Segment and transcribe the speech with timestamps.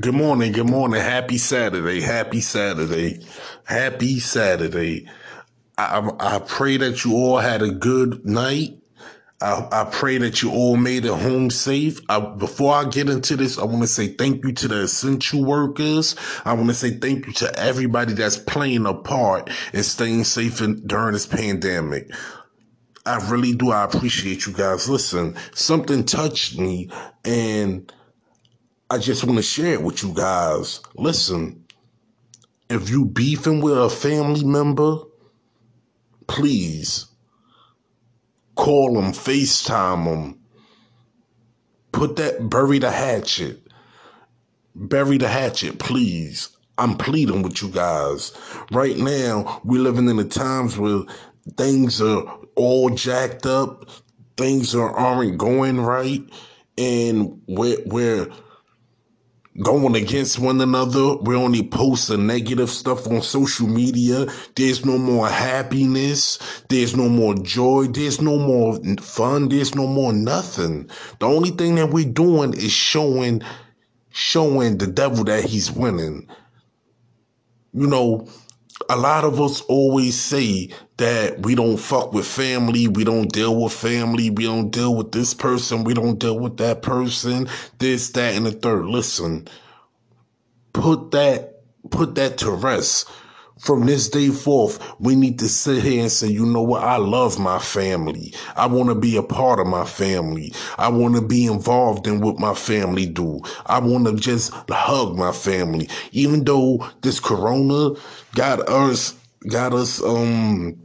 [0.00, 1.00] Good morning, good morning.
[1.00, 2.00] Happy Saturday.
[2.00, 3.22] Happy Saturday.
[3.64, 5.10] Happy Saturday.
[5.76, 8.78] I, I pray that you all had a good night.
[9.42, 12.00] I, I pray that you all made it home safe.
[12.08, 15.44] I, before I get into this, I want to say thank you to the essential
[15.44, 16.16] workers.
[16.46, 20.62] I want to say thank you to everybody that's playing a part in staying safe
[20.62, 22.10] in, during this pandemic.
[23.04, 23.70] I really do.
[23.72, 24.88] I appreciate you guys.
[24.88, 26.90] Listen, something touched me
[27.24, 27.92] and
[28.90, 30.80] I just want to share it with you guys.
[30.96, 31.64] Listen,
[32.68, 34.98] if you beefing with a family member,
[36.26, 37.06] please
[38.56, 40.40] call them, FaceTime them.
[41.92, 43.62] Put that, bury the hatchet.
[44.74, 46.56] Bury the hatchet, please.
[46.76, 48.32] I'm pleading with you guys.
[48.72, 51.02] Right now, we're living in the times where
[51.56, 52.22] things are
[52.56, 53.88] all jacked up,
[54.36, 56.22] things are, aren't going right,
[56.78, 58.28] and we're,
[59.62, 61.16] going against one another.
[61.16, 64.26] We're only post the negative stuff on social media.
[64.56, 66.38] There's no more happiness.
[66.68, 67.86] There's no more joy.
[67.86, 69.48] There's no more fun.
[69.48, 70.88] There's no more nothing.
[71.18, 73.42] The only thing that we're doing is showing,
[74.10, 76.28] showing the devil that he's winning.
[77.72, 78.28] You know,
[78.90, 83.54] a lot of us always say that we don't fuck with family, we don't deal
[83.62, 88.10] with family, we don't deal with this person, we don't deal with that person, this,
[88.10, 88.86] that, and the third.
[88.86, 89.46] Listen,
[90.72, 93.08] put that, put that to rest
[93.60, 96.82] from this day forth, we need to sit here and say, you know what?
[96.82, 98.32] I love my family.
[98.56, 100.54] I want to be a part of my family.
[100.78, 103.40] I want to be involved in what my family do.
[103.66, 105.90] I want to just hug my family.
[106.12, 108.00] Even though this corona
[108.34, 109.14] got us,
[109.50, 110.80] got us, um,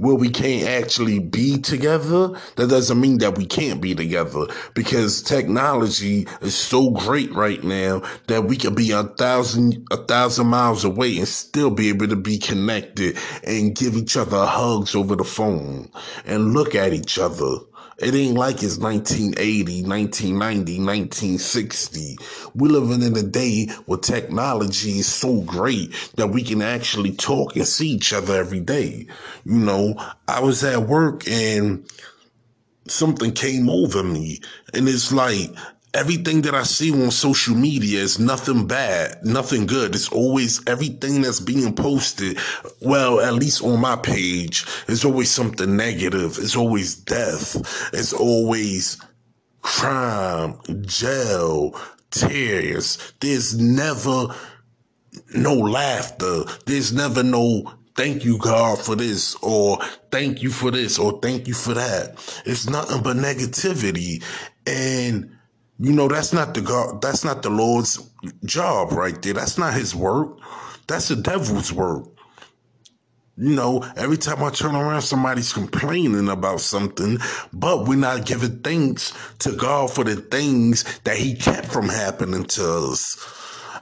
[0.00, 5.22] where we can't actually be together, that doesn't mean that we can't be together because
[5.22, 10.84] technology is so great right now that we can be a thousand, a thousand miles
[10.84, 15.24] away and still be able to be connected and give each other hugs over the
[15.24, 15.90] phone
[16.24, 17.58] and look at each other.
[18.00, 22.18] It ain't like it's 1980, 1990, 1960.
[22.54, 27.56] We're living in a day where technology is so great that we can actually talk
[27.56, 29.06] and see each other every day.
[29.44, 29.94] You know,
[30.26, 31.84] I was at work and
[32.88, 34.40] something came over me
[34.72, 35.50] and it's like
[35.94, 39.94] everything that I see on social media is nothing bad, nothing good.
[39.94, 42.38] It's always everything that's being posted.
[42.80, 46.38] Well, at least on my page, it's always something negative.
[46.38, 47.56] It's always death.
[47.92, 49.00] It's always
[49.62, 51.78] crime, jail,
[52.10, 53.12] tears.
[53.20, 54.28] There's never
[55.34, 56.44] no laughter.
[56.66, 59.78] There's never no thank you, God, for this, or
[60.10, 62.14] thank you for this, or thank you for that.
[62.46, 64.22] It's nothing but negativity.
[64.66, 65.36] And
[65.80, 67.98] you know, that's not the God, that's not the Lord's
[68.44, 69.32] job right there.
[69.32, 70.38] That's not his work.
[70.86, 72.06] That's the devil's work.
[73.38, 77.16] You know, every time I turn around, somebody's complaining about something,
[77.54, 82.44] but we're not giving thanks to God for the things that He kept from happening
[82.44, 83.16] to us.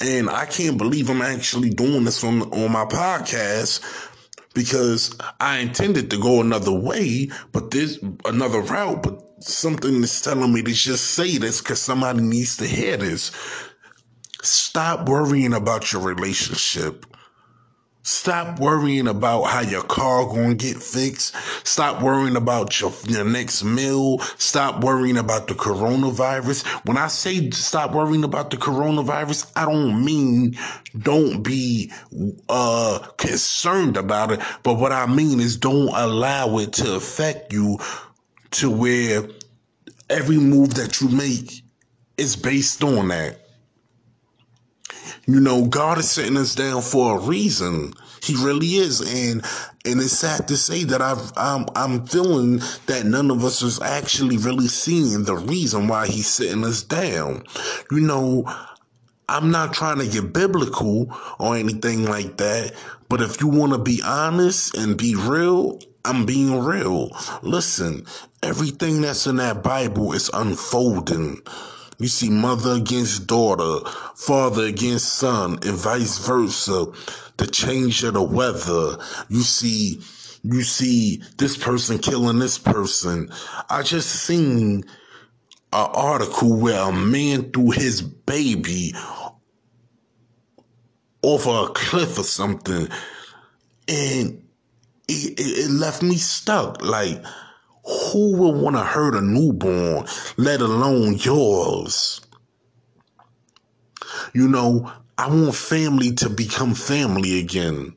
[0.00, 3.82] And I can't believe I'm actually doing this on, on my podcast
[4.54, 10.52] because I intended to go another way, but there's another route, but something is telling
[10.52, 13.32] me to just say this because somebody needs to hear this.
[14.42, 17.06] Stop worrying about your relationship.
[18.04, 21.36] Stop worrying about how your car gonna get fixed.
[21.64, 24.18] Stop worrying about your, your next meal.
[24.38, 26.66] Stop worrying about the coronavirus.
[26.84, 30.58] When I say stop worrying about the coronavirus, I don't mean
[30.98, 31.92] don't be
[32.48, 37.78] uh concerned about it, but what I mean is don't allow it to affect you
[38.52, 39.24] to where
[40.08, 41.62] every move that you make
[42.16, 43.38] is based on that.
[45.26, 47.94] You know, God is setting us down for a reason.
[48.22, 49.44] He really is, and
[49.84, 53.80] and it's sad to say that I've I'm I'm feeling that none of us is
[53.80, 57.44] actually really seeing the reason why He's setting us down.
[57.90, 58.44] You know,
[59.28, 62.74] I'm not trying to get biblical or anything like that,
[63.08, 67.10] but if you want to be honest and be real, I'm being real.
[67.42, 68.06] Listen,
[68.42, 71.40] everything that's in that Bible is unfolding.
[71.98, 76.86] You see mother against daughter, father against son, and vice versa.
[77.36, 78.96] The change of the weather.
[79.28, 80.00] You see,
[80.42, 83.30] you see this person killing this person.
[83.70, 84.84] I just seen
[85.72, 88.94] an article where a man threw his baby
[91.22, 92.88] off a cliff or something,
[93.86, 94.42] and
[95.08, 96.82] it, it left me stuck.
[96.82, 97.24] Like,
[97.84, 100.06] who would want to hurt a newborn,
[100.36, 102.20] let alone yours?
[104.32, 107.94] You know, I want family to become family again.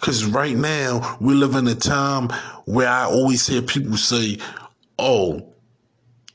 [0.00, 2.30] Cause right now we live in a time
[2.64, 4.38] where I always hear people say,
[4.98, 5.52] "Oh,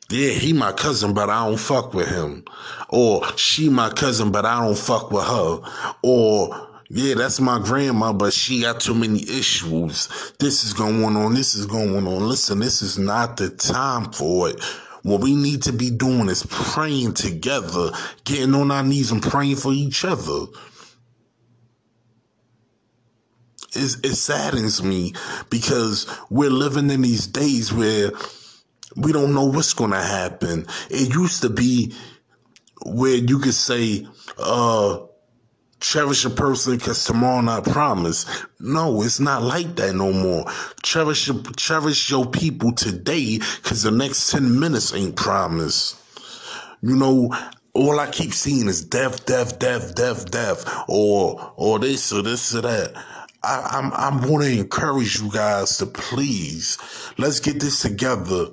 [0.10, 2.46] yeah, he my cousin, but I don't fuck with him,"
[2.90, 5.62] or "She my cousin, but I don't fuck with her,"
[6.04, 10.34] or yeah, that's my grandma, but she got too many issues.
[10.40, 11.34] This is going on.
[11.34, 12.28] This is going on.
[12.28, 14.64] Listen, this is not the time for it.
[15.02, 17.92] What we need to be doing is praying together,
[18.24, 20.46] getting on our knees and praying for each other.
[23.74, 25.14] It's, it saddens me
[25.50, 28.12] because we're living in these days where
[28.96, 30.66] we don't know what's going to happen.
[30.90, 31.94] It used to be
[32.86, 35.00] where you could say, uh,
[35.88, 38.28] Cherish a person because tomorrow not promised.
[38.60, 40.46] No, it's not like that no more.
[40.82, 45.96] Cherish your, cherish your people today because the next 10 minutes ain't promised.
[46.82, 47.32] You know,
[47.74, 52.56] all I keep seeing is death, death, death, death, death, or or this or this
[52.56, 52.96] or that.
[53.44, 56.80] I, I'm I'm want to encourage you guys to please
[57.20, 58.48] let's get this together.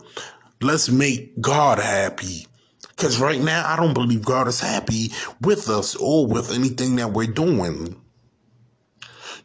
[0.61, 2.47] Let's make God happy.
[3.03, 5.11] Because right now, I don't believe God is happy
[5.41, 8.01] with us or with anything that we're doing.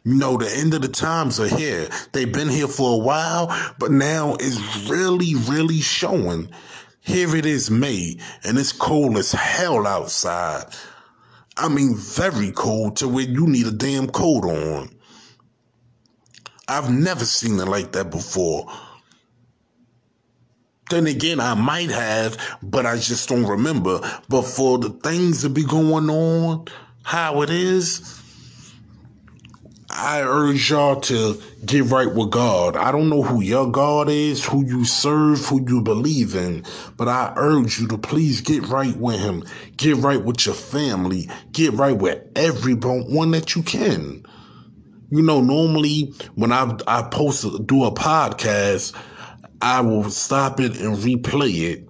[0.04, 1.88] You know, the end of the times are here.
[2.12, 3.48] They've been here for a while,
[3.80, 6.52] but now it's really, really showing.
[7.00, 10.72] Here it is May, and it's cold as hell outside.
[11.56, 14.90] I mean, very cold to where you need a damn coat on.
[16.68, 18.70] I've never seen it like that before.
[20.90, 24.00] Then again, I might have, but I just don't remember.
[24.28, 26.66] But for the things that be going on,
[27.02, 28.18] how it is,
[29.90, 32.76] I urge y'all to get right with God.
[32.76, 36.64] I don't know who your God is, who you serve, who you believe in,
[36.96, 39.44] but I urge you to please get right with Him.
[39.76, 41.28] Get right with your family.
[41.52, 44.24] Get right with everyone that you can.
[45.10, 48.94] You know, normally when I I post do a podcast,
[49.60, 51.88] I will stop it and replay it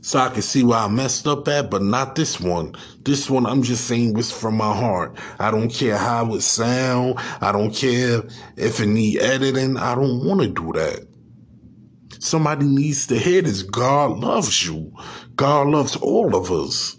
[0.00, 2.74] so I can see where I messed up at, but not this one.
[3.02, 5.18] This one, I'm just saying what's from my heart.
[5.38, 7.18] I don't care how it sound.
[7.40, 8.22] I don't care
[8.56, 9.76] if it need editing.
[9.76, 11.06] I don't want to do that.
[12.20, 13.62] Somebody needs to hear this.
[13.62, 14.92] God loves you.
[15.36, 16.96] God loves all of us.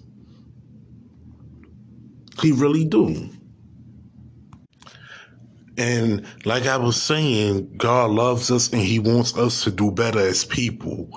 [2.41, 3.29] He really do.
[5.79, 10.19] And like I was saying, God loves us and He wants us to do better
[10.19, 11.09] as people.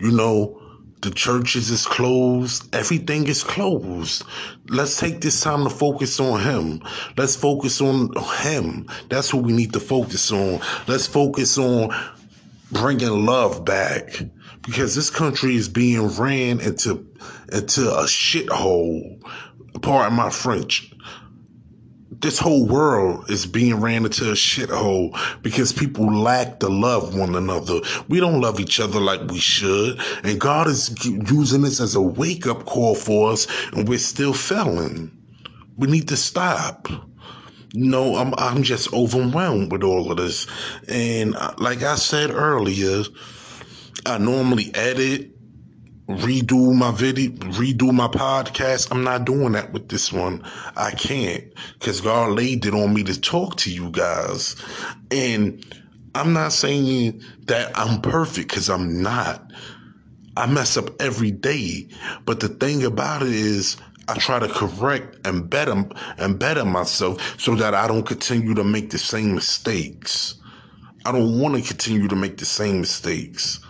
[0.00, 0.58] You know,
[1.02, 2.74] the churches is closed.
[2.74, 4.24] Everything is closed.
[4.70, 6.82] Let's take this time to focus on Him.
[7.18, 8.86] Let's focus on Him.
[9.10, 10.60] That's what we need to focus on.
[10.86, 11.94] Let's focus on
[12.72, 14.18] bringing love back
[14.62, 17.06] because this country is being ran into
[17.52, 19.20] into a shithole.
[19.82, 20.90] Pardon my French
[22.26, 27.36] this whole world is being ran into a shithole because people lack to love one
[27.36, 27.78] another.
[28.08, 30.00] We don't love each other like we should.
[30.24, 34.32] And God is using this as a wake up call for us, and we're still
[34.32, 35.16] failing.
[35.76, 36.88] We need to stop.
[37.74, 40.48] Know, I'm, I'm just overwhelmed with all of this.
[40.88, 43.04] And uh, like I said earlier,
[44.04, 45.35] I normally edit
[46.08, 48.90] redo my video, redo my podcast.
[48.90, 50.42] I'm not doing that with this one.
[50.76, 51.44] I can't
[51.78, 54.56] because God laid it on me to talk to you guys.
[55.10, 55.64] And
[56.14, 59.50] I'm not saying that I'm perfect because I'm not.
[60.36, 61.88] I mess up every day.
[62.24, 63.76] But the thing about it is,
[64.08, 65.84] I try to correct and better
[66.18, 70.36] and better myself so that I don't continue to make the same mistakes.
[71.04, 73.65] I don't want to continue to make the same mistakes.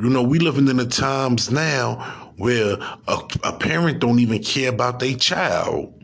[0.00, 1.96] You know, we living in the times now
[2.38, 5.94] where a, a parent don't even care about their child.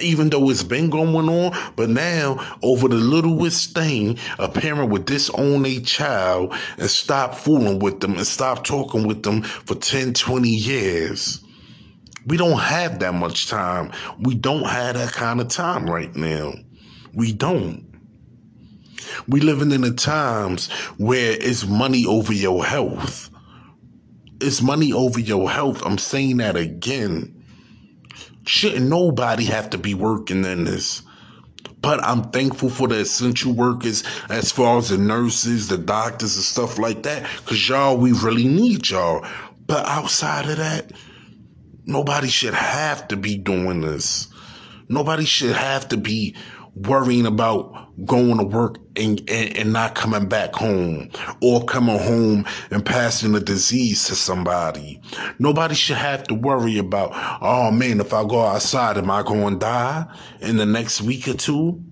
[0.00, 5.04] Even though it's been going on, but now over the littlest thing, a parent would
[5.04, 10.14] disown a child and stop fooling with them and stop talking with them for 10,
[10.14, 11.44] 20 years.
[12.26, 13.92] We don't have that much time.
[14.20, 16.54] We don't have that kind of time right now.
[17.12, 17.91] We don't.
[19.28, 23.30] We living in the times where it's money over your health.
[24.40, 25.82] It's money over your health.
[25.84, 27.44] I'm saying that again.
[28.44, 31.02] Shouldn't nobody have to be working in this.
[31.80, 36.44] But I'm thankful for the essential workers as far as the nurses, the doctors, and
[36.44, 37.28] stuff like that.
[37.38, 39.26] Because y'all, we really need y'all.
[39.66, 40.92] But outside of that,
[41.84, 44.28] nobody should have to be doing this.
[44.88, 46.36] Nobody should have to be
[46.74, 51.10] worrying about going to work and, and, and, not coming back home
[51.42, 55.00] or coming home and passing a disease to somebody.
[55.38, 57.10] Nobody should have to worry about,
[57.42, 60.06] oh man, if I go outside, am I going to die
[60.40, 61.82] in the next week or two?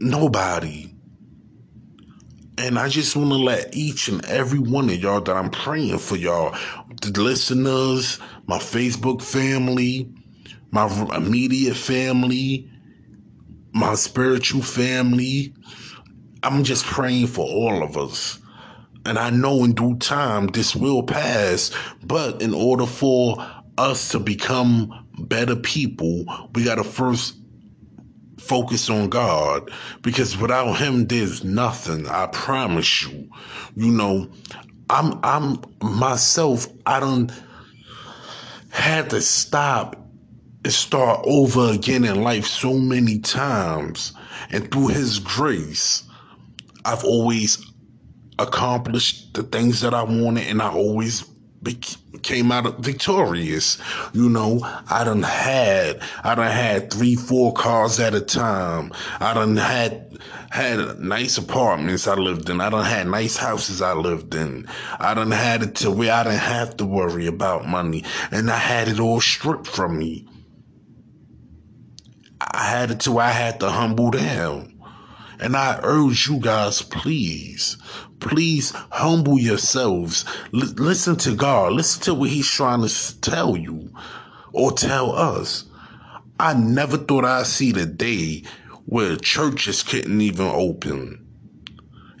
[0.00, 0.91] Nobody.
[2.62, 5.98] And I just want to let each and every one of y'all that I'm praying
[5.98, 6.56] for y'all,
[7.00, 10.08] the listeners, my Facebook family,
[10.70, 12.70] my immediate family,
[13.72, 15.52] my spiritual family.
[16.44, 18.38] I'm just praying for all of us.
[19.06, 21.72] And I know in due time this will pass,
[22.04, 23.44] but in order for
[23.76, 27.34] us to become better people, we got to first
[28.42, 29.70] focus on God
[30.02, 33.28] because without him there's nothing I promise you.
[33.76, 34.30] You know
[34.90, 37.32] I'm I'm myself I don't
[38.70, 39.96] had to stop
[40.64, 44.12] and start over again in life so many times.
[44.50, 46.04] And through his grace
[46.84, 47.64] I've always
[48.38, 51.24] accomplished the things that I wanted and I always
[52.22, 53.78] came out victorious.
[54.12, 58.92] You know, I done had, I done had three, four cars at a time.
[59.20, 60.18] I done had,
[60.50, 62.60] had nice apartments I lived in.
[62.60, 64.66] I done had nice houses I lived in.
[64.98, 68.04] I done had it to where I didn't have to worry about money.
[68.30, 70.28] And I had it all stripped from me.
[72.40, 74.71] I had it to where I had to humble down.
[75.42, 77.76] And I urge you guys, please,
[78.20, 80.24] please humble yourselves.
[80.54, 81.72] L- listen to God.
[81.72, 83.90] Listen to what He's trying to tell you
[84.52, 85.64] or tell us.
[86.38, 88.44] I never thought I'd see the day
[88.86, 91.26] where churches couldn't even open.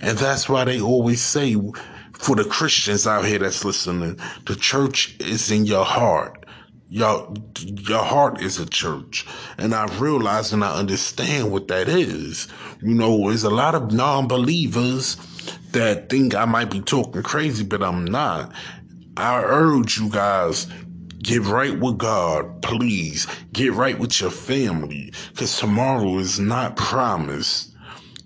[0.00, 1.54] And that's why they always say,
[2.14, 6.41] for the Christians out here that's listening, the church is in your heart.
[6.92, 9.26] Your, your heart is a church.
[9.56, 12.48] And I realize and I understand what that is.
[12.82, 15.16] You know, there's a lot of non believers
[15.70, 18.52] that think I might be talking crazy, but I'm not.
[19.16, 20.66] I urge you guys,
[21.22, 23.26] get right with God, please.
[23.54, 27.71] Get right with your family, because tomorrow is not promised.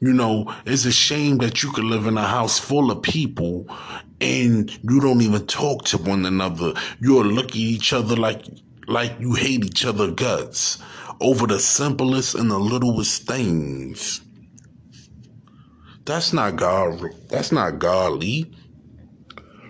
[0.00, 3.66] You know, it's a shame that you could live in a house full of people
[4.20, 6.74] and you don't even talk to one another.
[7.00, 8.44] You're looking at each other like
[8.88, 10.78] like you hate each other guts
[11.20, 14.20] over the simplest and the littlest things.
[16.04, 17.02] That's not God.
[17.28, 18.52] That's not godly.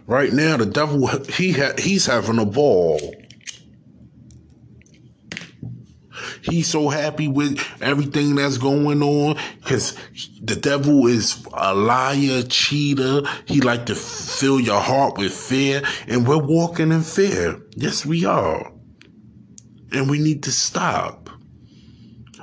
[0.06, 2.98] Right now, the devil he ha, he's having a ball.
[6.48, 9.96] He's so happy with everything that's going on because
[10.40, 13.22] the devil is a liar, cheater.
[13.46, 17.60] He like to fill your heart with fear, and we're walking in fear.
[17.74, 18.72] Yes, we are,
[19.92, 21.30] and we need to stop.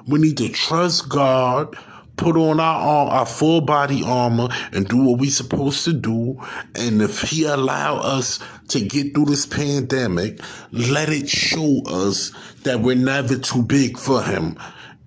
[0.05, 1.77] We need to trust God
[2.23, 6.39] put on our arm, our full body armor and do what we supposed to do.
[6.73, 8.39] And if he allow us
[8.69, 10.39] to get through this pandemic,
[10.71, 12.31] let it show us
[12.63, 14.57] that we're never too big for him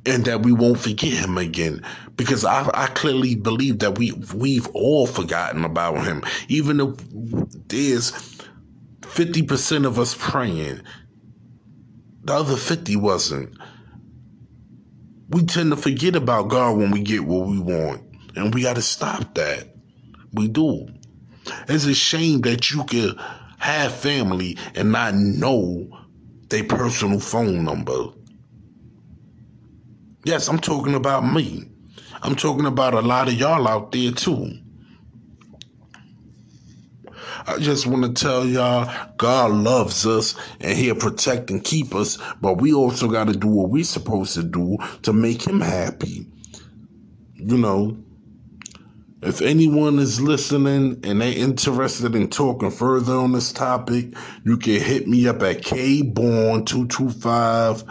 [0.04, 1.82] and that we won't forget him again.
[2.16, 6.22] Because I, I clearly believe that we we've all forgotten about him.
[6.48, 6.96] Even if
[7.68, 8.12] there's
[9.00, 10.82] 50% of us praying,
[12.24, 13.56] the other 50 wasn't
[15.36, 18.02] we tend to forget about God when we get what we want.
[18.36, 19.68] And we got to stop that.
[20.32, 20.88] We do.
[21.68, 23.20] It's a shame that you could
[23.58, 25.88] have family and not know
[26.48, 28.06] their personal phone number.
[30.24, 31.68] Yes, I'm talking about me.
[32.22, 34.52] I'm talking about a lot of y'all out there too.
[37.48, 42.18] I just want to tell y'all, God loves us and He'll protect and keep us,
[42.40, 46.26] but we also got to do what we're supposed to do to make Him happy.
[47.34, 47.96] You know,
[49.22, 54.80] if anyone is listening and they interested in talking further on this topic, you can
[54.80, 57.84] hit me up at kborn225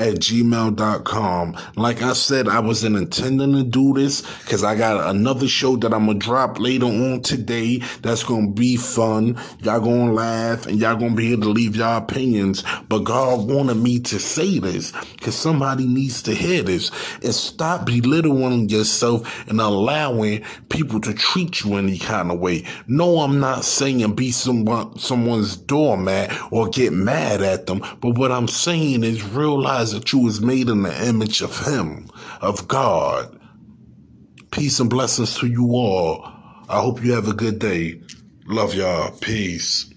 [0.00, 1.56] at gmail.com.
[1.76, 5.94] Like I said, I wasn't intending to do this because I got another show that
[5.94, 9.38] I'm going to drop later on today that's going to be fun.
[9.62, 12.62] Y'all going to laugh and y'all going to be able to leave y'all opinions.
[12.88, 16.90] But God wanted me to say this because somebody needs to hear this
[17.22, 22.64] and stop belittling yourself and allowing people to treat you any kind of way.
[22.86, 27.80] No, I'm not saying be someone, someone's doormat or get mad at them.
[28.00, 31.66] But what I'm saying is realize realize that you was made in the image of
[31.66, 32.08] Him,
[32.40, 33.38] of God.
[34.50, 36.24] Peace and blessings to you all.
[36.68, 38.00] I hope you have a good day.
[38.46, 39.12] Love y'all.
[39.20, 39.92] Peace.